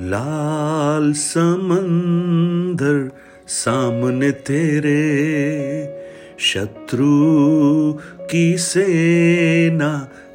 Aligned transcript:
लाल 0.00 1.12
समंदर 1.16 2.98
सामने 3.48 4.30
तेरे 4.48 4.96
शत्रु 6.38 7.12
की 8.30 8.58
सेना 8.58 9.88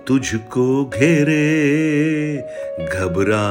तुझको 0.07 0.85
घेरे 0.85 1.45
घबरा 2.85 3.45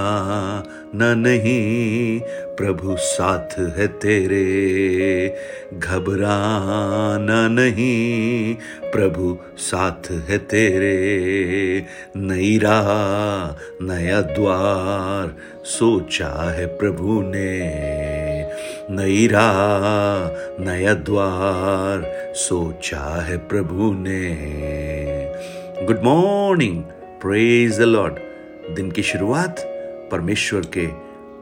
न 0.94 1.18
नहीं, 1.18 2.20
प्रभु 2.56 2.96
साथ 2.98 3.58
है 3.58 3.86
तेरे। 3.86 5.34
घबराना 5.78 7.48
नहीं, 7.48 8.54
प्रभु 8.90 9.38
साथ 9.56 10.10
है 10.10 10.38
तेरे। 10.38 11.84
नई 12.16 12.58
राह, 12.58 13.56
नया 13.84 14.20
द्वार 14.20 15.36
सोचा 15.64 16.50
है 16.50 16.66
प्रभु 16.66 17.22
ने। 17.22 17.60
नई 18.90 19.26
राह, 19.26 20.28
नया 20.64 20.94
द्वार 20.94 22.32
सोचा 22.34 23.22
है 23.22 23.36
प्रभु 23.36 23.92
ने। 23.92 24.36
Good 25.86 26.00
morning, 26.04 26.82
praise 27.22 27.78
the 27.78 27.82
lord. 27.82 28.14
दिन 28.74 28.90
की 28.90 29.02
शुरुआत 29.02 29.76
परमेश्वर 30.12 30.60
के 30.60 30.86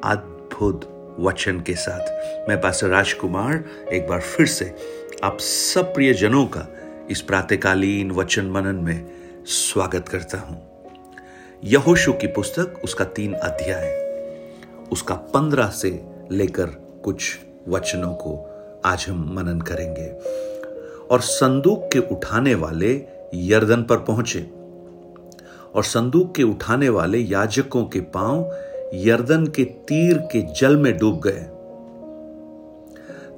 अद्भुत 0.09 0.95
वचन 1.21 1.61
के 1.61 1.75
साथ। 1.75 2.01
मैं 2.49 2.61
पास्टर 2.61 2.87
राजकुमार, 2.87 3.65
एक 3.93 4.09
बार 4.09 4.21
फिर 4.21 4.47
से 4.47 4.75
आप 5.25 5.39
सब 5.39 5.95
प्रिय 5.95 6.15
जनों 6.15 6.47
का 6.47 6.67
इस 7.11 7.21
प्रातकालीन 7.21 8.11
वचन 8.11 8.47
मनन 8.47 8.77
में 8.77 9.11
स्वागत 9.47 10.09
करता 10.09 10.39
हूँ। 10.39 10.69
यहोशु 11.65 12.13
की 12.13 12.27
पुस्तक, 12.27 12.81
उसका 12.85 13.05
तीन 13.05 13.33
अध्याय, 13.33 14.09
उसका 14.93 15.15
पंद्रह 15.15 15.67
से 15.67 16.05
लेकर 16.33 16.67
कुछ 17.05 17.39
वचनों 17.69 18.13
को 18.15 18.55
आज 18.85 19.07
हम 19.09 19.35
मनन 19.35 19.61
करेंगे। 19.61 20.09
और 21.11 21.21
संदूक 21.21 21.91
के 21.93 21.99
उठाने 21.99 22.55
वाले 22.55 23.05
यर्दन 23.35 23.83
पर 23.83 23.97
पहुँचे। 23.97 24.58
और 25.75 25.85
संदूक 25.85 26.35
के 26.35 26.43
उठाने 26.43 26.89
वाले 26.89 27.19
याजकों 27.19 27.85
के 27.85 28.01
पाँव 28.01 28.51
यर्दन 28.95 29.47
के 29.47 29.65
तीर 29.65 30.19
के 30.19 30.43
जल 30.43 30.77
में 30.77 30.99
डूब 30.99 31.21
गए। 31.21 31.47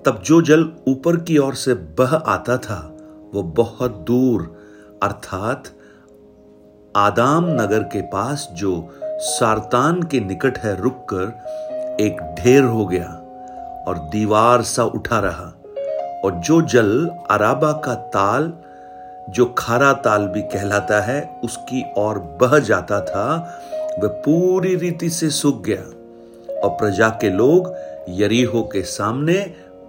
तब 0.07 0.23
जो 0.25 0.43
जल 0.43 0.73
ऊपर 0.89 1.17
की 1.17 1.39
ओर 1.39 1.55
से 1.55 1.75
बह 1.75 2.15
आता 2.15 2.57
था, 2.57 2.97
वो 3.35 3.43
बहुत 3.43 3.91
दूर, 3.91 4.43
अर्थात 5.03 5.65
आदाम 6.97 7.47
नगर 7.47 7.83
के 7.83 8.01
पास 8.01 8.49
जो 8.53 8.89
सारतान 9.05 10.03
के 10.03 10.21
निकट 10.21 10.59
है, 10.59 10.83
रुककर 10.83 11.27
एक 12.01 12.37
ढेर 12.39 12.63
हो 12.63 12.87
गया 12.87 13.07
और 13.89 13.99
दीवार 13.99 14.63
सा 14.63 14.85
उठा 14.85 15.19
रहा। 15.19 15.55
और 16.25 16.33
जो 16.33 16.63
जल 16.63 17.11
अराबा 17.31 17.73
का 17.73 17.95
ताल 17.95 18.53
जो 19.31 19.55
खारा 19.59 19.93
ताल 19.93 20.27
भी 20.27 20.43
कहलाता 20.43 21.01
है, 21.01 21.41
उसकी 21.45 21.85
ओर 21.99 22.19
बह 22.19 22.59
जाता 22.59 23.01
था, 23.01 23.61
वह 23.99 24.09
पूरी 24.09 24.75
रीति 24.75 25.11
से 25.11 25.31
सूख 25.31 25.63
गया 25.63 25.83
और 26.61 26.71
प्रजा 26.71 27.09
के 27.09 27.31
लोग 27.31 27.75
यरीहो 28.09 28.63
के 28.63 28.83
सामने 28.83 29.39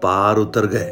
पार 0.03 0.37
उतर 0.37 0.65
गए। 0.65 0.91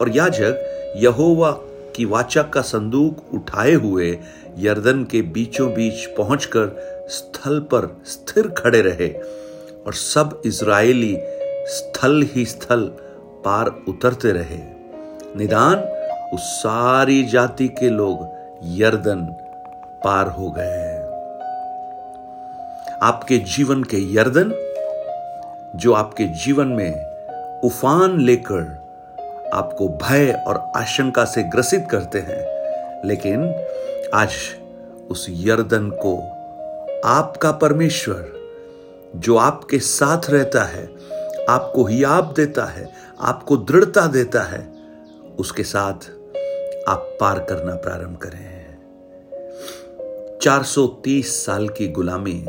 और 0.00 0.16
याजक 0.16 0.68
यहोवा 0.96 1.50
की 1.96 2.04
वाचा 2.04 2.42
का 2.42 2.60
संदूक 2.60 3.34
उठाए 3.34 3.72
हुए 3.72 4.18
यर्दन 4.58 5.04
के 5.04 5.22
बीचों 5.22 5.72
बीच 5.74 6.06
पहुंचकर 6.06 6.70
स्थल 7.08 7.60
पर 7.60 8.02
स्थिर 8.06 8.48
खड़े 8.48 8.82
रहे 8.82 9.08
और 9.86 9.94
सब 9.94 10.42
इज़राइली 10.46 11.16
स्थल 11.66 12.26
ही 12.34 12.44
स्थल 12.44 12.80
पार 13.44 13.66
उतरते 13.88 14.32
रहे। 14.32 14.58
निदान 15.36 15.76
उस 16.34 16.40
सारी 16.40 17.24
जाति 17.24 17.68
के 17.68 17.90
लोग 17.90 18.28
यर्दन 18.64 19.26
पार 20.04 20.28
हो 20.28 20.50
गए 20.50 20.98
आपके 23.02 23.38
जीवन 23.38 23.82
के 23.82 24.14
यर्दन, 24.14 24.52
जो 25.76 25.92
आपके 25.92 26.24
जीवन 26.24 26.68
में 26.68 27.60
उफान 27.64 28.20
लेकर 28.20 28.82
आपको 29.54 29.88
भय 29.88 30.44
और 30.46 30.72
आशंका 30.76 31.24
से 31.24 31.42
ग्रसित 31.42 31.86
करते 31.90 32.18
हैं, 32.18 32.42
लेकिन 33.04 33.54
आज 34.14 34.30
उस 35.10 35.26
यर्दन 35.30 35.90
को 35.90 36.16
आपका 37.04 37.52
परमेश्वर, 37.52 38.32
जो 39.16 39.36
आपके 39.36 39.78
साथ 39.78 40.30
रहता 40.30 40.64
है, 40.64 40.84
आपको 41.48 41.84
हियाब 41.84 42.32
देता 42.36 42.64
है, 42.64 42.88
आपको 43.20 43.56
दृढ़ता 43.56 44.06
देता 44.06 44.42
है, 44.42 44.72
उसके 45.38 45.62
साथ 45.62 46.10
आप 46.88 47.16
पार 47.20 47.38
करना 47.38 47.74
प्रारंभ 47.74 48.16
करें। 48.16 48.62
430 50.38 51.46
साल 51.46 51.68
की 51.68 51.88
गुलामी 51.88 52.44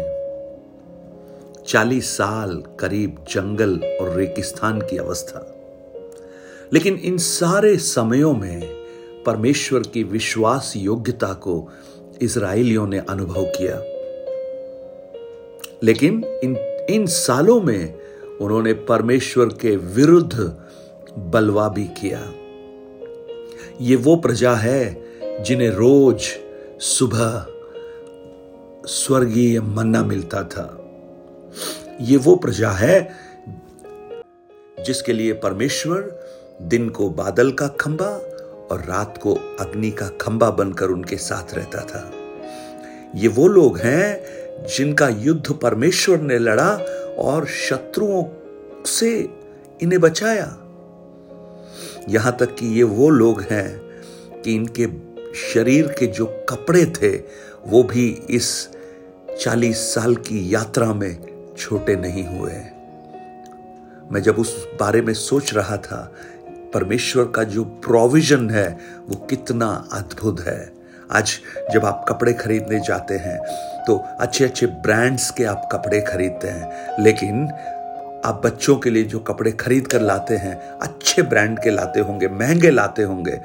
40 1.68 2.18
साल 2.18 2.64
करीब 2.80 3.26
जंगल 3.30 3.80
और 4.02 4.10
रेगिस्तान 4.10 4.82
की 4.82 4.98
अवस्था। 4.98 5.56
लेकिन 6.74 6.96
इन 6.96 7.18
सारे 7.18 7.78
समयों 7.78 8.34
में 8.34 8.74
परमेश्वर 9.26 9.80
की 9.80 10.04
विश्वास 10.04 10.74
योग्यता 10.78 11.34
को 11.34 11.70
इसराइलियों 12.22 12.88
ने 12.88 13.00
अनुभव 13.00 13.44
किया। 13.46 13.78
लेकिन 15.84 16.24
इन 16.44 16.58
इन 16.90 17.06
सालों 17.06 17.62
में 17.62 18.00
उन्होंने 18.42 18.74
परमेश्वर 18.74 19.46
के 19.46 19.76
विरुद्ध 19.76 20.58
बलवा 21.18 21.70
भी 21.70 21.86
किया। 21.86 22.34
ये 23.82 23.96
वो 23.96 24.16
प्रजा 24.16 24.54
है 24.56 25.04
जिन्हें 25.44 25.70
रोज 25.70 26.22
सुबह 26.80 27.46
स्वर्गीय 28.88 29.62
मन्ना 29.62 30.04
मिलता 30.04 30.44
था। 30.44 30.80
ये 32.02 32.18
वो 32.18 32.36
प्रजा 32.36 32.70
है 32.70 33.12
जिसके 34.86 35.14
लिए 35.14 35.34
परमेश्वर 35.34 36.26
दिन 36.62 36.90
को 36.90 37.10
बादल 37.10 37.52
का 37.52 37.68
खंबा 37.68 38.10
और 38.72 38.86
रात 38.90 39.18
को 39.18 39.34
अग्नि 39.60 39.92
का 39.92 40.08
खंबा 40.08 40.50
बनकर 40.50 40.86
उनके 40.86 41.18
साथ 41.18 41.54
रहता 41.54 41.80
था। 41.80 42.12
ये 43.16 43.28
वो 43.28 43.48
लोग 43.48 43.78
हैं 43.78 44.24
जिनका 44.68 45.10
युद्ध 45.10 45.54
परमेश्वर 45.54 46.22
ने 46.22 46.40
लड़ा 46.40 46.70
और 47.20 47.46
शत्रुओं 47.46 48.24
से 48.86 49.30
इन्हें 49.82 50.02
बचाया। 50.02 50.63
यहाँ 52.10 52.36
तक 52.40 52.56
कि 52.56 52.68
ये 52.68 52.84
वो 52.84 53.10
लोग 53.10 53.42
हैं 53.42 54.42
कि 54.42 54.56
इनके 54.56 54.88
शरीर 55.44 55.88
के 56.00 56.08
जो 56.08 56.26
कपड़े 56.50 56.86
थे, 56.96 57.16
वो 57.68 57.84
भी 57.84 58.08
इस 58.30 58.70
चालीस 59.42 59.78
साल 59.94 60.16
की 60.18 60.54
यात्रा 60.54 60.94
में 60.94 61.54
छोटे 61.58 61.96
नहीं 61.96 62.26
हुए। 62.28 62.54
मैं 64.12 64.22
जब 64.22 64.40
उस 64.40 64.56
बारे 64.80 65.02
में 65.02 65.14
सोच 65.14 65.54
रहा 65.54 65.78
था, 65.78 66.12
परमेश्वर 66.74 67.26
का 67.26 67.44
जो 67.46 67.64
प्रोविज़न 67.64 68.50
है, 68.50 68.70
वो 69.10 69.16
कितना 69.26 69.68
अद्भुत 69.94 70.42
है। 70.42 70.72
आज 71.12 71.32
जब 71.72 71.86
आप 71.86 72.06
कपड़े 72.10 72.34
खरीदने 72.34 72.80
जाते 72.80 73.14
हैं 73.16 73.38
तो 73.88 73.96
अच्छे 74.20 74.46
अच्छे 74.46 74.66
ब्रांड्स 74.66 75.30
के 75.32 75.44
आप 75.44 75.68
कपड़े 75.72 76.00
खरीदते 76.02 76.48
हैं, 76.48 77.04
लेकिन 77.04 77.46
आप 78.26 78.42
बच्चों 78.46 78.76
के 78.76 78.90
लिए 78.90 79.04
जो 79.04 79.20
कपड़े 79.20 79.52
खरीद 79.52 79.88
कर 79.88 80.02
लाते 80.02 80.36
हैं, 80.36 80.80
अच्छे 80.82 81.22
ब्रांड 81.22 81.60
के 81.60 81.70
लाते 81.70 82.00
होंगे, 82.00 82.28
महँगे 82.28 82.70
लाते 82.70 83.04
होंगे, 83.04 83.42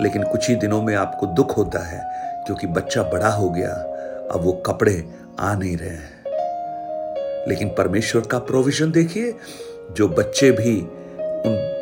लेकिन 0.00 0.22
कुछ 0.22 0.48
ही 0.48 0.56
दिनों 0.56 0.82
में 0.82 0.94
आपको 0.94 1.26
दुख 1.26 1.56
होता 1.56 1.78
है, 1.78 2.00
क्योंकि 2.46 2.66
बच्चा 2.66 3.02
बड़ा 3.02 3.28
हो 3.28 3.50
गया, 3.50 3.72
अब 4.32 4.40
वो 4.42 4.52
कपड़े 4.52 5.04
आ 5.38 5.54
नहीं 5.54 5.76
रहे 5.76 5.88
हैं। 5.88 6.24
लेकिन 7.48 7.68
परमेश्वर 7.68 8.22
का 8.22 8.38
प्रोविज़न 8.38 8.90
देखिए, 8.90 9.34
जो 9.92 10.08
बच्चे 10.08 10.50
भी 10.50 10.80
उन 11.20 11.72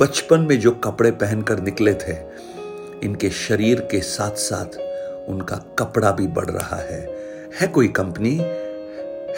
बचपन 0.00 0.40
में 0.40 0.60
जो 0.60 0.70
कपड़े 0.70 1.10
पहनकर 1.10 1.60
निकले 1.60 1.94
थे, 1.94 2.16
इनके 3.02 3.30
शरीर 3.30 3.80
के 3.80 4.00
साथ 4.00 4.30
साथ 4.30 4.78
उनका 5.28 5.56
कपड़ा 5.78 6.10
भी 6.10 6.26
बढ़ 6.26 6.50
रहा 6.50 6.76
है। 6.76 7.10
है 7.60 7.66
कोई 7.66 7.88
कंपनी? 7.88 8.40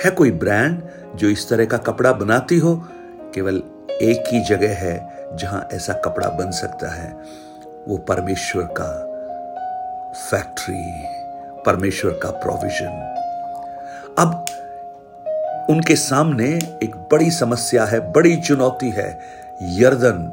है 0.05 0.11
कोई 0.11 0.31
ब्रांड 0.31 0.83
जो 1.15 1.29
इस 1.29 1.49
तरह 1.49 1.65
का 1.65 1.77
कपड़ा 1.77 2.13
बनाती 2.13 2.59
हो? 2.59 2.89
केवल 3.35 3.63
एक 3.91 4.25
ही 4.29 4.45
जगह 4.45 4.75
है 4.75 5.17
जहाँ 5.35 5.69
ऐसा 5.73 5.93
कपड़ा 5.93 6.29
बन 6.29 6.51
सकता 6.51 6.95
है। 6.95 7.17
वो 7.89 7.97
परमेश्वर 7.97 8.63
का 8.81 9.09
फैक्ट्री 10.31 11.05
परमेश्वर 11.67 12.13
का 12.13 12.31
प्रोविज़न 12.31 13.09
अब 14.19 14.45
उनके 15.71 15.97
सामने 15.97 16.59
एक 16.83 16.97
बड़ी 16.97 17.31
समस्या 17.31 17.85
है, 17.85 18.13
बड़ी 18.13 18.37
चुनौती 18.37 18.91
है। 18.91 19.21
यर्दन 19.63 20.33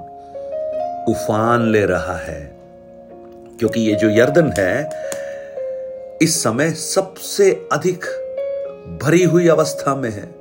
उफान 1.08 1.72
ले 1.72 1.86
रहा 1.86 2.18
है। 2.18 2.58
क्योंकि 3.60 3.82
ये 3.82 3.96
जो 3.96 4.10
यर्दन 4.10 4.54
है, 4.58 4.90
इस 6.22 6.44
समय 6.44 6.72
सबसे 6.72 7.70
अधिक 7.74 8.06
भरी 8.98 9.24
हुई 9.24 9.48
अवस्था 9.48 9.96
में 9.96 10.10
है। 10.10 10.36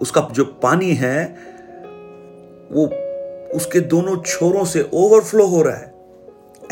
उसका 0.00 0.28
जो 0.32 0.44
पानी 0.44 0.94
है, 0.94 1.36
वो 2.72 2.86
उसके 3.56 3.80
दोनों 3.80 4.22
छोरों 4.22 4.64
से 4.64 4.90
ओवरफ्लो 4.94 5.46
हो 5.46 5.62
रहा 5.62 5.76
है। 5.76 5.94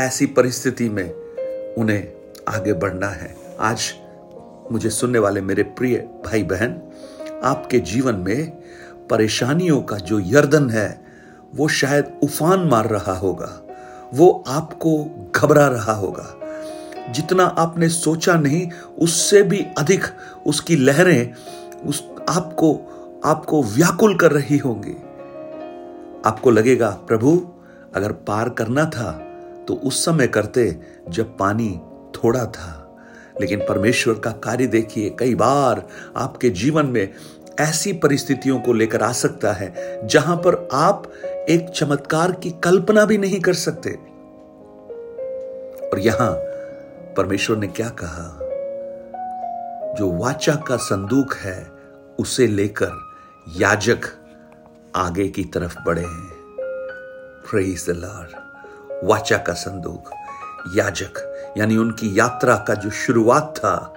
ऐसी 0.00 0.26
परिस्थिति 0.26 0.88
में 0.88 1.12
उन्हें 1.74 2.12
आगे 2.48 2.72
बढ़ना 2.72 3.08
है। 3.08 3.36
आज 3.60 3.94
मुझे 4.72 4.90
सुनने 4.90 5.18
वाले 5.18 5.40
मेरे 5.40 5.62
प्रिय 5.62 5.96
भाई 5.96 6.42
बहन 6.42 6.82
आपके 7.44 7.78
जीवन 7.78 8.14
में 8.14 8.50
परेशानियों 9.10 9.82
का 9.82 9.96
जो 9.96 10.20
यर्दन 10.20 10.70
है, 10.70 11.04
वो 11.54 11.68
शायद 11.68 12.20
उफान 12.22 12.60
मार 12.60 12.86
रहा 12.86 13.12
होगा। 13.12 13.62
वो 14.14 14.44
आपको 14.48 15.04
घबरा 15.36 15.66
रहा 15.66 15.92
होगा। 15.92 16.47
जितना 17.12 17.44
आपने 17.58 17.88
सोचा 17.88 18.34
नहीं, 18.34 18.68
उससे 18.98 19.42
भी 19.42 19.66
अधिक 19.78 20.04
उसकी 20.46 20.76
लहरें 20.76 21.32
उस 21.86 22.02
आपको 22.28 22.74
आपको 23.24 23.62
व्याकुल 23.62 24.16
कर 24.16 24.32
रही 24.32 24.58
होंगी। 24.58 24.96
आपको 26.26 26.50
लगेगा, 26.50 26.90
प्रभु, 26.90 27.46
अगर 27.94 28.12
पार 28.12 28.48
करना 28.48 28.84
था 28.84 29.10
तो 29.68 29.74
उस 29.74 30.04
समय 30.04 30.26
करते 30.26 30.80
जब 31.08 31.36
पानी 31.38 31.80
थोड़ा 32.14 32.44
था। 32.46 32.74
लेकिन 33.40 33.60
परमेश्वर 33.60 34.14
का 34.14 34.30
कार्य 34.30 34.66
देखिए, 34.66 35.10
कई 35.18 35.34
बार 35.34 35.86
आपके 36.16 36.50
जीवन 36.50 36.86
में 36.86 37.12
ऐसी 37.60 37.92
परिस्थितियों 37.92 38.58
को 38.60 38.72
लेकर 38.72 39.02
आ 39.02 39.12
सकता 39.12 39.52
है, 39.52 39.74
जहाँ 40.06 40.36
पर 40.36 40.68
आप 40.72 41.12
एक 41.48 41.68
चमत्कार 41.68 42.32
की 42.32 42.50
कल्पना 42.64 43.04
भी 43.04 43.18
नहीं 43.18 43.40
कर 43.40 43.54
सकते। 43.54 43.90
और 45.88 45.98
यहाँ 45.98 46.32
परमेश्वर 47.18 47.56
ने 47.56 47.66
क्या 47.66 47.88
कहा? 47.88 48.38
जो 49.94 50.10
वाचा 50.12 50.54
का 50.54 50.76
संदूक 50.76 51.34
है, 51.34 51.72
उसे 52.18 52.46
लेकर 52.46 52.90
याजक 53.56 53.98
आगे 54.96 55.28
की 55.28 55.44
तरफ़ 55.44 55.76
बढ़े 55.86 56.02
हैं। 56.02 56.30
प्रेज 57.50 57.86
द 57.90 57.90
लॉर्ड 57.90 58.28
वाचा 59.04 59.38
का 59.38 59.52
संदूक, 59.52 60.10
याजक, 60.74 61.14
यानी 61.58 61.76
उनकी 61.76 62.18
यात्रा 62.18 62.56
का 62.56 62.74
जो 62.74 62.90
शुरुआत 62.90 63.54
था, 63.56 63.94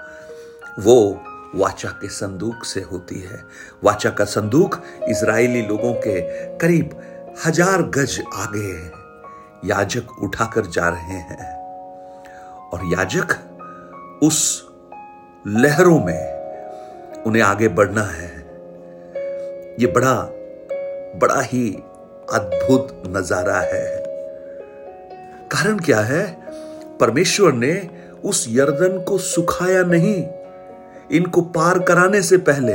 वो 0.80 1.22
वाचा 1.56 1.90
के 1.90 2.10
संदूक 2.10 2.66
से 2.66 2.82
होती 2.82 3.20
है। 3.20 3.44
वाचा 3.84 4.10
का 4.10 4.26
संदूक 4.26 4.84
इज़राइली 5.10 5.62
लोगों 5.62 5.94
के 5.94 6.22
करीब 6.58 7.02
हज़ार 7.46 7.82
गज 7.82 8.24
आगे 8.34 8.74
है। 8.74 8.92
याजक 9.66 10.24
उठाकर 10.24 10.66
जा 10.66 10.90
रहे 10.90 11.18
हैं। 11.18 11.62
और 12.74 12.82
याजक 12.86 13.36
उस 14.24 14.68
लहरों 15.48 16.00
में 16.00 16.32
उन्हें 17.24 17.44
आगे 17.44 17.68
बढ़ना 17.68 18.02
है। 18.02 18.30
ये 19.80 19.88
बड़ा 19.88 20.14
बड़ा 21.16 21.42
ही 21.42 21.70
अद्भुत 22.34 23.04
नज़ारा 23.08 23.60
है। 23.60 24.04
कारण 25.48 25.80
क्या 25.80 26.00
है? 26.00 26.42
परमेश्वर 27.00 27.54
ने 27.54 27.90
उस 28.26 28.46
यर्दन 28.50 29.00
को 29.00 29.18
सुखाया 29.18 29.84
नहीं। 29.84 30.28
इनको 31.12 31.42
पार 31.42 31.80
कराने 31.80 32.22
से 32.22 32.38
पहले, 32.38 32.74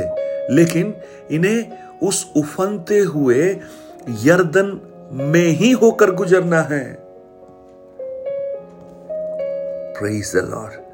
लेकिन 0.55 0.93
इन्हें 1.31 1.77
उस 2.03 2.31
उफनते 2.35 2.99
हुए 2.99 3.59
यर्दन 4.09 4.79
में 5.11 5.47
ही 5.47 5.71
होकर 5.71 6.11
गुजरना 6.11 6.61
है। 6.61 7.06
प्रेज 9.99 10.31
द 10.35 10.49
लॉर्ड 10.49 10.85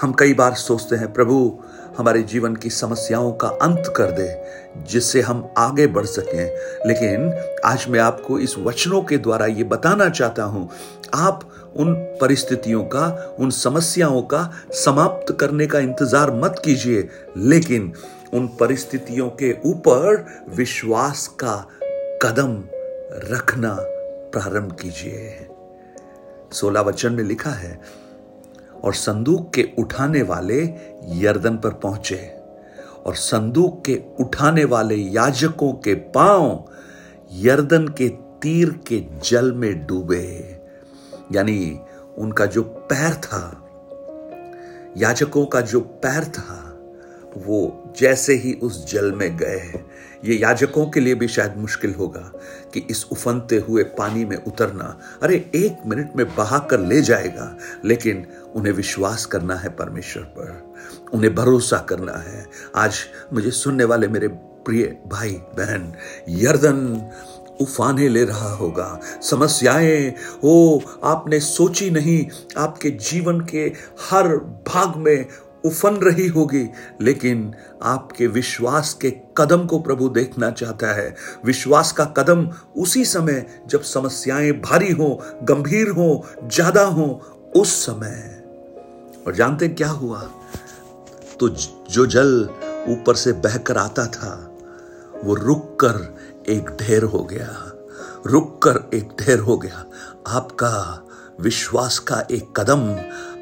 हम 0.00 0.12
कई 0.12 0.34
बार 0.34 0.54
सोचते 0.54 0.96
हैं, 0.96 1.12
प्रभु, 1.12 1.58
हमारे 1.96 2.22
जीवन 2.22 2.56
की 2.56 2.70
समस्याओं 2.70 3.32
का 3.32 3.48
अंत 3.62 3.92
कर 3.96 4.10
दे, 4.10 4.28
जिससे 4.90 5.20
हम 5.20 5.48
आगे 5.58 5.86
बढ़ 5.86 6.06
सकें। 6.06 6.86
लेकिन 6.86 7.32
आज 7.64 7.86
मैं 7.88 8.00
आपको 8.00 8.38
इस 8.38 8.54
वचनों 8.58 9.02
के 9.02 9.18
द्वारा 9.18 9.46
ये 9.46 9.64
बताना 9.64 10.08
चाहता 10.08 10.42
हूँ, 10.42 10.68
आप 11.14 11.40
उन 11.76 11.94
परिस्थितियों 12.20 12.82
का, 12.84 13.36
उन 13.38 13.50
समस्याओं 13.50 14.22
का 14.22 14.50
समाप्त 14.74 15.36
करने 15.40 15.66
का 15.66 15.78
इंतज़ार 15.78 16.30
मत 16.34 16.62
कीजिए, 16.64 17.08
लेकिन 17.36 17.92
उन 18.34 18.46
परिस्थितियों 18.60 19.28
के 19.42 19.54
ऊपर 19.64 20.24
विश्वास 20.56 21.26
का 21.44 21.56
कदम 22.22 22.62
रखना 23.32 23.76
प्रारंभ 24.32 24.72
कीजिए। 24.72 25.48
सोलह 26.52 26.80
वचन 26.80 27.12
में 27.12 27.24
लिखा 27.24 27.50
है 27.50 27.78
और 28.84 28.94
संदूक 28.94 29.52
के 29.54 29.68
उठाने 29.78 30.22
वाले 30.22 30.62
यर्दन 31.08 31.56
पर 31.56 31.70
पहुँचे। 31.70 32.34
और 33.06 33.14
संदूक 33.14 33.84
के 33.84 34.02
उठाने 34.20 34.64
वाले 34.64 34.94
याजकों 34.94 35.72
के 35.72 35.94
पाँव 35.94 36.64
यर्दन 37.32 37.88
के 37.88 38.08
तीर 38.42 38.70
के 38.70 39.04
जल 39.24 39.52
में 39.52 39.86
डूबे। 39.86 40.60
यानी 41.32 41.80
उनका 42.18 42.46
जो 42.46 42.62
पैर 42.62 43.14
था, 43.14 43.64
याजकों 44.96 45.46
का 45.46 45.60
जो 45.60 45.80
पैर 45.80 46.24
था, 46.24 46.64
वो 47.36 47.82
जैसे 47.98 48.34
ही 48.34 48.52
उस 48.52 48.92
जल 48.92 49.12
में 49.12 49.36
गए। 49.36 49.84
ये 50.24 50.34
याजकों 50.36 50.86
के 50.86 51.00
लिए 51.00 51.14
भी 51.14 51.28
शायद 51.28 51.54
मुश्किल 51.56 51.94
होगा 51.94 52.32
कि 52.74 52.86
इस 52.90 53.06
उफनते 53.12 53.56
हुए 53.56 53.82
पानी 53.82 54.24
में 54.24 54.36
उतरना, 54.36 55.00
अरे 55.22 55.50
एक 55.54 55.86
मिनट 55.86 56.12
में 56.16 56.36
बहा 56.36 56.58
कर 56.58 56.80
ले 56.80 57.00
जाएगा, 57.00 57.56
लेकिन 57.84 58.26
उन्हें 58.54 58.72
विश्वास 58.72 59.26
करना 59.26 59.54
है 59.54 59.68
परमेश्वर 59.68 60.22
पर। 60.22 60.74
उन्हें 61.12 61.34
भरोसा 61.34 61.78
करना 61.78 62.12
है। 62.12 62.46
आज 62.76 62.94
मुझे 63.32 63.50
सुनने 63.50 63.84
वाले 63.84 64.08
मेरे 64.08 64.28
प्रिय 64.28 65.02
भाई, 65.06 65.32
बहन, 65.32 65.92
यर्दन 66.28 67.10
उफाने 67.60 68.08
ले 68.08 68.24
रहा 68.24 68.52
होगा। 68.54 69.00
समस्याएँ, 69.22 70.14
ओ, 70.44 70.80
आपने 71.04 71.40
सोची 71.40 71.90
नहीं, 71.90 72.26
आपके 72.56 72.90
जीवन 72.90 73.40
के 73.40 73.72
हर 74.10 74.28
भाग 74.68 74.96
में 74.96 75.26
उफन 75.64 75.96
रही 75.96 76.26
होगी, 76.26 76.68
लेकिन 77.00 77.54
आपके 77.82 78.26
विश्वास 78.26 78.98
के 79.00 79.10
कदम 79.10 79.66
को 79.66 79.78
प्रभु 79.78 80.08
देखना 80.08 80.50
चाहता 80.50 80.92
है। 80.94 81.14
विश्वास 81.44 81.92
का 81.92 82.04
कदम 82.04 82.50
उसी 82.76 83.04
समय 83.04 83.62
जब 83.68 83.82
समस्याएँ 83.82 84.52
भारी 84.52 84.92
हो, 84.92 85.22
गंभीर 85.42 85.88
हो, 85.88 86.26
ज़्यादा 86.44 86.82
हो, 86.82 87.22
उस 87.56 87.86
समय। 87.86 88.44
और 89.26 89.34
जानते 89.34 89.68
क्या 89.68 89.88
हुआ? 89.88 90.20
तो 91.40 91.48
जो 91.90 92.06
जल 92.06 92.48
ऊपर 92.88 93.14
से 93.14 93.32
बहकर 93.32 93.76
आता 93.76 94.06
था, 94.06 94.54
वो 95.24 95.34
रुक 95.34 95.78
कर 95.84 96.16
एक 96.48 96.70
ढेर 96.80 97.02
हो 97.02 97.24
गया। 97.24 97.72
रुक 98.26 98.60
कर 98.66 98.96
एक 98.96 99.08
ढेर 99.20 99.38
हो 99.38 99.56
गया। 99.56 99.84
आपका 100.26 101.04
विश्वास 101.40 101.98
का 101.98 102.26
एक 102.30 102.60
कदम 102.60 102.80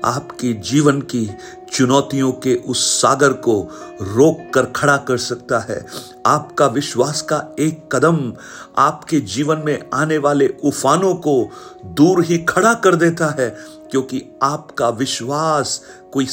आपकी 0.07 0.55
जीवन 0.55 1.01
की 1.01 1.31
चुनौतियों 1.73 2.33
के 2.33 2.55
उस 2.55 3.03
सागर 3.03 3.33
को 3.33 3.61
रोक 4.03 4.55
कर 4.55 4.67
खड़ा 4.67 4.97
कर 4.97 5.17
सकता 5.17 5.59
है। 5.59 5.87
आपका 6.27 6.67
विश्वास 6.67 7.23
का 7.23 7.45
एक 7.59 7.89
कदम 7.93 8.33
आपके 8.79 9.21
जीवन 9.21 9.63
में 9.67 9.91
आने 9.95 10.19
वाले 10.19 10.49
उफानों 10.65 11.15
को 11.15 11.51
दूर 11.85 12.25
ही 12.25 12.39
खड़ा 12.39 12.75
कर 12.75 12.95
देता 12.95 13.27
है, 13.27 13.51
क्योंकि 13.91 14.25
आपका 14.43 14.89
विश्वास 14.89 15.81
कोई 16.13 16.27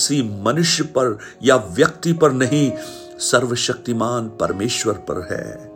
मनुष्य 0.44 0.84
पर 0.84 1.18
या 1.44 1.56
व्यक्ति 1.56 2.14
पर 2.14 2.32
नहीं, 2.32 2.72
सर्वशक्तिमान 3.20 4.30
परमेश्वर 4.30 4.94
पर 4.94 5.28
है। 5.32 5.74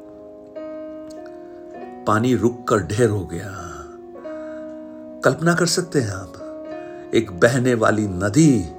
पानी 2.05 2.35
रुक 2.35 2.67
कर 2.67 2.77
ढेर 2.77 3.09
हो 3.09 3.25
गया। 3.25 3.73
कल्पना 5.23 5.53
कर 5.53 5.65
सकते 5.65 5.99
हैं 5.99 6.11
आप? 6.11 6.36
एक 7.15 7.31
बहने 7.31 7.73
वाली 7.73 8.07
नदी 8.07 8.71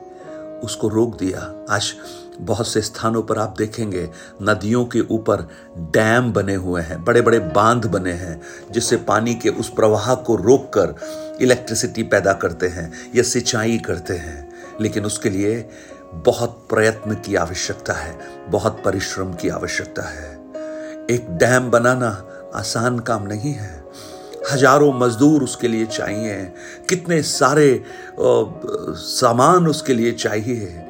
उसको 0.65 0.89
रोक 0.89 1.19
दिया। 1.19 1.67
आज 1.71 1.95
बहुत 2.41 2.69
से 2.69 2.83
स्थानों 2.83 3.23
पर 3.23 3.39
आप 3.39 3.55
देखेंगे, 3.59 4.11
नदियों 4.43 4.85
के 4.85 5.01
ऊपर 5.01 5.49
डैम 5.79 6.33
बने 6.33 6.55
हुए 6.55 6.83
हैं 6.83 7.05
बड़े 7.05 7.21
बड़े 7.21 7.39
बाँध 7.39 7.87
बने 7.87 8.13
हैं, 8.13 8.43
जिससे 8.71 8.97
पानी 8.97 9.35
के 9.35 9.49
उस 9.49 9.69
प्रवाह 9.69 10.15
को 10.15 10.37
रोककर 10.37 10.95
इलेक्ट्रिसिटी 11.41 12.03
पैदा 12.03 12.33
करते 12.33 12.67
हैं 12.67 12.93
या 13.15 13.23
सिंचाई 13.23 13.79
करते 13.79 14.15
हैं। 14.15 14.51
लेकिन 14.81 15.05
उसके 15.05 15.31
लिए 15.31 15.69
बहुत 16.15 16.67
प्रयत्न 16.71 17.15
की 17.15 17.35
आवश्यकता 17.35 17.93
है, 17.93 18.19
बहुत 18.49 18.83
परिश्रम 18.85 19.33
की 19.33 19.49
आवश्यकता 19.49 20.03
है। 20.03 20.39
एक 21.11 21.27
डैम 21.31 21.71
बनाना 21.71 22.29
आसान 22.55 22.99
काम 22.99 23.23
नहीं 23.23 23.53
है। 23.55 23.78
हज़ारों 24.53 24.93
मजदूर 24.93 25.43
उसके 25.43 25.69
लिए 25.69 25.87
चाहिए 25.87 26.35
कितने 26.89 27.23
सारे 27.23 27.85
सामान 28.21 29.67
उसके 29.67 29.95
लिए 29.95 30.13
चाहिए 30.13 30.85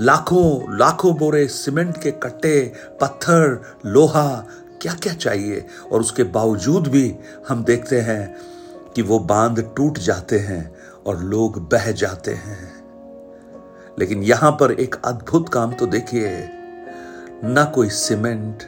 लाखों 0.00 0.78
लाखों 0.78 1.14
बोरे 1.16 1.46
सीमेंट 1.48 1.96
के 2.02 2.10
कट्टे, 2.10 2.72
पत्थर, 3.00 3.60
लोहा 3.86 4.46
क्या 4.82 4.92
क्या 4.94 5.12
चाहिए? 5.14 5.64
और 5.92 6.00
उसके 6.00 6.22
बावजूद 6.24 6.86
भी 6.88 7.14
हम 7.48 7.64
देखते 7.64 8.00
हैं 8.00 8.36
कि 8.94 9.02
वो 9.02 9.18
बाँध 9.18 9.60
टूट 9.76 9.98
जाते 9.98 10.38
हैं 10.38 10.62
और 11.06 11.22
लोग 11.22 11.58
बह 11.68 11.90
जाते 11.92 12.34
हैं। 12.34 12.72
लेकिन 13.98 14.22
यहाँ 14.22 14.50
पर 14.52 14.72
एक 14.72 14.94
अद्भुत 15.04 15.48
काम 15.48 15.72
तो 15.72 15.86
देखिए। 15.86 16.30
ना 17.44 17.64
कोई 17.64 17.88
सीमेंट, 17.90 18.62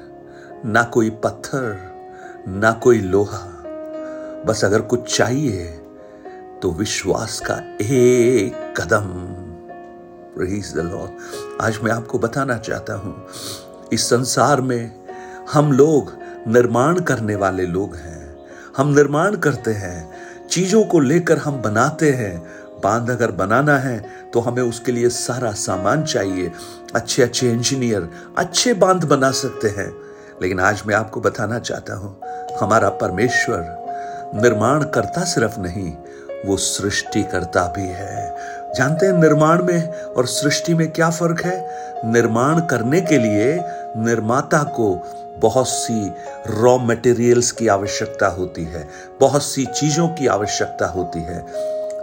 ना 0.66 0.82
कोई 0.82 1.11
पत्थर, 1.25 1.76
ना 2.49 2.72
कोई 2.72 2.99
लोहा। 2.99 3.51
बस 4.46 4.64
अगर 4.64 4.80
कुछ 4.82 5.16
चाहिए 5.16 5.64
तो 6.62 6.70
विश्वास 6.70 7.38
का 7.40 7.54
एक 7.82 8.54
कदम। 8.76 9.06
प्रेज 10.37 10.72
द 10.75 10.78
लॉर्ड 10.80 11.61
आज 11.62 11.78
मैं 11.82 11.92
आपको 11.92 12.18
बताना 12.18 12.56
चाहता 12.58 12.94
हूँ, 12.94 13.14
इस 13.92 14.08
संसार 14.08 14.61
में 14.61 15.04
हम 15.52 15.72
लोग 15.72 16.12
निर्माण 16.49 16.99
करने 17.00 17.37
वाले 17.37 17.66
लोग 17.66 17.94
हैं। 17.96 18.20
हम 18.76 18.88
निर्माण 18.88 19.37
करते 19.37 19.72
हैं, 19.72 20.49
चीज़ों 20.50 20.82
को 20.84 21.00
लेकर 21.00 21.38
हम 21.38 21.61
बनाते 21.62 22.11
हैं। 22.12 22.38
बाँध 22.84 23.11
अगर 23.11 23.30
बनाना 23.32 23.76
है 23.78 23.99
तो 24.32 24.40
हमें 24.40 24.62
उसके 24.62 24.92
लिए 24.92 25.08
सारा 25.11 25.52
सामान 25.58 26.02
चाहिए। 26.04 26.50
अच्छे 26.94 27.22
अच्छे 27.22 27.50
इंजीनियर 27.50 28.08
अच्छे 28.38 28.75
बाँध 28.75 29.04
बना 29.04 29.30
सकते 29.32 29.68
हैं। 29.70 29.92
लेकिन 30.42 30.61
आज 30.61 30.82
मैं 30.87 30.94
आपको 30.94 31.20
बताना 31.20 31.58
चाहता 31.61 31.94
हूँ, 31.94 32.16
हमारा 32.61 32.88
परमेश्वर 32.99 33.80
निर्माण 34.34 34.84
करता 34.84 35.24
सिर्फ़ 35.24 35.60
नहीं, 35.60 35.96
वो 36.46 36.56
सृष्टि 36.56 37.22
करता 37.22 37.72
भी 37.76 37.88
है। 37.88 38.36
जानते 38.76 39.06
हैं 39.06 39.12
निर्माण 39.12 39.64
में 39.64 40.02
और 40.02 40.26
सृष्टि 40.26 40.74
में 40.74 40.90
क्या 40.90 41.10
फ़र्क 41.10 41.42
है? 41.44 41.68
निर्माण 42.04 42.60
करने 42.60 43.00
के 43.00 43.18
लिए 43.18 43.60
निर्माता 43.96 44.62
को 44.62 45.02
बहुत 45.38 45.68
सी 45.68 46.12
रॉ 46.46 46.78
मटेरियल्स 46.78 47.50
की 47.50 47.68
आवश्यकता 47.68 48.26
होती 48.26 48.64
है, 48.64 48.88
बहुत 49.20 49.42
सी 49.42 49.66
चीज़ों 49.66 50.08
की 50.08 50.26
आवश्यकता 50.26 50.86
होती 50.86 51.22
है। 51.22 51.46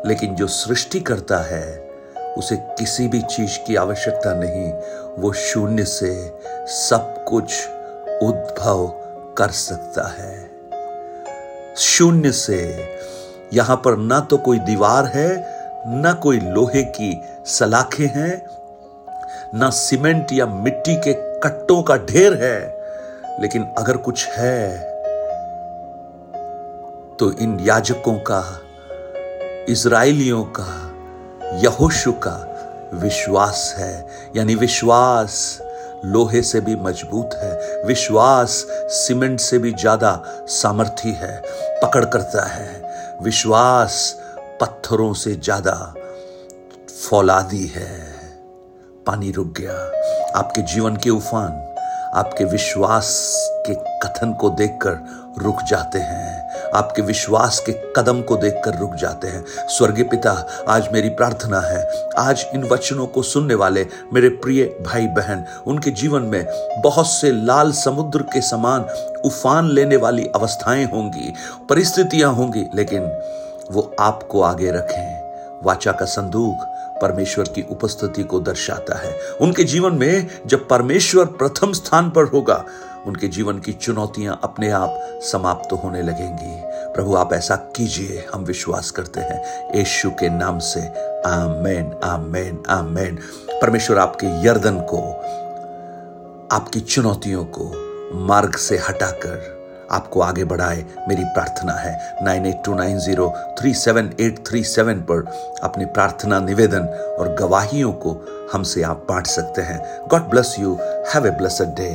लेकिन 0.06 0.36
जो 0.36 0.48
सृष्टि 0.48 1.00
करता 1.00 1.38
है, 1.38 1.90
उसे 2.38 2.56
किसी 2.56 3.08
भी 3.08 3.22
चीज़ 3.22 3.68
की 3.68 3.76
आवश्यकता 3.76 4.34
नहीं, 4.34 4.74
वो 5.24 5.34
शून्य 5.34 5.84
से 5.84 6.34
सब 6.68 7.26
कुछ 7.28 7.68
उद्भव 8.24 8.88
कर 9.38 9.48
सकता 9.48 10.08
है। 10.08 10.49
शून्य 11.80 12.32
से। 12.32 12.60
यहाँ 13.54 13.76
पर 13.76 13.98
ना 13.98 14.20
तो 14.20 14.38
कोई 14.38 14.60
दीवार 14.60 15.06
है, 15.06 15.30
ना 15.88 16.14
कोई 16.14 16.40
लोहे 16.40 16.84
की 16.84 17.22
सलाखें 17.46 18.08
हैं, 18.08 18.46
ना 19.56 19.70
सीमेंट 19.70 20.32
या 20.34 20.46
मिट्टी 20.46 20.96
के 20.96 21.14
कट्टों 21.40 21.82
का 21.84 21.98
ढेर 21.98 22.34
है। 22.34 22.80
लेकिन 23.42 23.64
अगर 23.78 23.98
कुछ 23.98 24.28
है 24.28 24.78
तो 27.20 27.32
इन 27.34 27.58
याजकों 27.60 28.14
का 28.32 28.44
इसराइलियों 29.70 30.44
का, 30.60 30.68
यहोशु 31.58 32.12
का 32.12 32.36
विश्वास 32.94 33.74
है। 33.78 34.08
यानी 34.36 34.56
विश्वास 34.56 35.62
लोहे 36.06 36.42
से 36.42 36.60
भी 36.60 36.76
मज़बूत 36.76 37.30
है, 37.34 37.84
विश्वास 37.86 38.66
सीमेंट 38.90 39.40
से 39.40 39.58
भी 39.58 39.72
ज़्यादा 39.72 40.24
सामर्थ्य 40.48 41.10
है, 41.10 41.42
पकड़ 41.84 42.06
करता 42.06 42.46
है। 42.46 42.90
विश्वास 43.24 44.16
पत्थरों 44.62 45.14
से 45.14 45.36
ज़्यादा 45.36 45.94
फौलादी 47.10 47.66
है। 47.66 47.90
पानी 49.08 49.32
रुक 49.32 49.54
गया। 49.60 49.74
आपके 50.40 50.62
जीवन 50.62 50.96
के 50.96 51.10
उफान, 51.10 51.52
आपके 52.16 52.44
विश्वास 52.44 53.34
के 53.68 53.74
कथन 54.08 54.34
को 54.34 54.50
देखकर 54.50 55.44
रुक 55.44 55.62
जाते 55.62 56.00
हैं। 56.00 56.49
आपके 56.76 57.02
विश्वास 57.02 57.60
के 57.60 57.72
कदम 57.96 58.22
को 58.22 58.36
देखकर 58.36 58.80
रुक 58.80 58.96
जाते 58.96 59.28
हैं। 59.28 59.46
स्वर्गीय 59.68 60.04
पिता, 60.04 60.48
आज 60.68 60.90
मेरी 60.94 61.10
प्रार्थना 61.10 61.60
है। 61.60 62.10
आज 62.18 62.46
इन 62.54 62.64
वचनों 62.64 63.08
को 63.08 63.22
सुनने 63.22 63.56
वाले 63.56 63.88
मेरे 64.14 64.30
प्रिय 64.30 64.64
भाई 64.82 65.08
बहन 65.08 65.46
उनके 65.68 65.92
जीवन 65.92 66.22
में 66.22 66.46
बहुत 66.84 67.08
से 67.08 67.32
लाल 67.32 67.72
समुद्र 67.72 68.22
के 68.22 68.42
समान 68.42 68.86
उफान 69.26 69.70
लेने 69.70 69.96
वाली 69.96 70.26
अवस्थाएँ 70.36 70.86
होंगी, 70.86 71.34
परिस्थितियाँ 71.70 72.34
होंगी, 72.34 72.66
लेकिन 72.76 73.20
वो 73.72 73.96
आपको 74.00 74.42
आगे 74.42 74.72
रखें। 74.72 75.20
वाचा 75.64 75.92
का 75.92 76.06
संदूक 76.06 76.76
परमेश्वर 77.02 77.46
की 77.46 77.66
उपस्थिति 77.72 78.24
को 78.24 78.40
दर्शाता 78.40 78.98
है। 78.98 79.16
उनके 79.42 79.64
जीवन 79.64 79.94
में 79.94 80.28
जब 80.48 80.68
परमेश्वर 80.68 81.26
प्रथम 81.26 81.74
स्थान 81.74 82.10
पर 82.10 82.24
होगा 82.24 82.66
उनके 83.10 83.28
जीवन 83.28 83.60
की 83.60 83.74
चुनौतियाँ 83.74 84.40
अपने 84.44 84.70
आप 84.70 85.00
समाप्त 85.24 85.74
होने 85.74 86.02
लगेंगी। 86.02 86.62
प्रभु, 86.94 87.16
आप 87.16 87.34
ऐसा 87.34 87.56
कीजिए, 87.56 88.26
हम 88.34 88.44
विश्वास 88.44 88.92
करते 88.92 89.20
हैं। 89.20 89.70
यीशु 89.76 90.10
के 90.10 90.30
नाम 90.30 90.60
से 90.60 90.82
आमेन 91.28 91.94
आमेन 92.04 92.64
आमेन। 92.70 93.20
परमेश्वर 93.62 93.98
आपके 93.98 94.28
यर्दन 94.48 94.80
को, 94.94 95.02
आपकी 96.56 96.80
चुनौतियों 96.80 97.46
को 97.46 97.72
मार्ग 98.26 98.56
से 98.56 98.78
हटाकर 98.78 99.58
आपको 99.92 100.22
आगे 100.22 100.44
बढ़ाए, 100.44 100.86
मेरी 101.08 101.24
प्रार्थना 101.26 101.74
है। 101.74 102.16
Nine 102.24 102.46
eight 102.46 102.62
two 102.66 102.74
nine 102.76 103.00
zero 103.00 103.34
three 103.60 103.74
seven 103.74 104.14
eight 104.20 104.40
three 104.48 104.64
seven 104.64 105.00
पर 105.02 105.26
अपनी 105.64 105.86
प्रार्थना 105.86 106.40
निवेदन 106.40 106.84
और 107.20 107.34
गवाहियों 107.36 107.92
को 107.94 108.12
हमसे 108.54 108.84
आप 108.84 109.06
बांट 109.10 109.28
सकते 109.28 109.62
हैं। 109.62 109.80
God 110.08 110.30
bless 110.30 110.56
you. 110.60 110.78
Have 110.84 111.28
a 111.28 111.30
blessed 111.30 111.76
day. 111.76 111.90